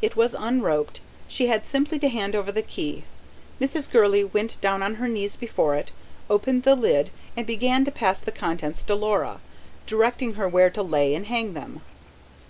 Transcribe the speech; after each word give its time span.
It 0.00 0.16
was 0.16 0.32
unroped; 0.32 1.00
she 1.28 1.48
had 1.48 1.66
simply 1.66 1.98
to 1.98 2.08
hand 2.08 2.34
over 2.34 2.50
the 2.50 2.62
key. 2.62 3.04
Mrs. 3.60 3.90
Gurley 3.90 4.24
went 4.24 4.58
down 4.62 4.82
on 4.82 4.94
her 4.94 5.08
knees 5.08 5.36
before 5.36 5.74
it, 5.74 5.92
opened 6.30 6.62
the 6.62 6.74
lid, 6.74 7.10
and 7.36 7.46
began 7.46 7.84
to 7.84 7.90
pass 7.90 8.18
the 8.18 8.32
contents 8.32 8.82
to 8.84 8.94
Laura, 8.94 9.40
directing 9.86 10.36
her 10.36 10.48
where 10.48 10.70
to 10.70 10.82
lay 10.82 11.14
and 11.14 11.26
hang 11.26 11.52
them. 11.52 11.82